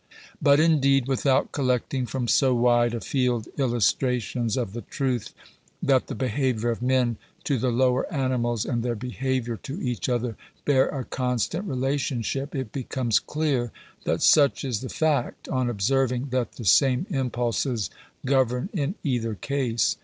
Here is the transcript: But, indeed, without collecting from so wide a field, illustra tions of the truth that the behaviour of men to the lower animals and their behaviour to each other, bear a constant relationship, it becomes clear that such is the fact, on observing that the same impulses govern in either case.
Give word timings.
But, 0.41 0.59
indeed, 0.59 1.07
without 1.07 1.51
collecting 1.51 2.07
from 2.07 2.27
so 2.27 2.55
wide 2.55 2.95
a 2.95 3.01
field, 3.01 3.47
illustra 3.57 4.19
tions 4.19 4.57
of 4.57 4.73
the 4.73 4.81
truth 4.81 5.31
that 5.79 6.07
the 6.07 6.15
behaviour 6.15 6.71
of 6.71 6.81
men 6.81 7.17
to 7.43 7.59
the 7.59 7.69
lower 7.69 8.11
animals 8.11 8.65
and 8.65 8.81
their 8.81 8.95
behaviour 8.95 9.57
to 9.57 9.79
each 9.79 10.09
other, 10.09 10.35
bear 10.65 10.87
a 10.89 11.05
constant 11.05 11.65
relationship, 11.67 12.55
it 12.55 12.71
becomes 12.71 13.19
clear 13.19 13.71
that 14.05 14.23
such 14.23 14.65
is 14.65 14.81
the 14.81 14.89
fact, 14.89 15.47
on 15.49 15.69
observing 15.69 16.29
that 16.31 16.53
the 16.53 16.65
same 16.65 17.05
impulses 17.11 17.91
govern 18.25 18.69
in 18.73 18.95
either 19.03 19.35
case. 19.35 19.97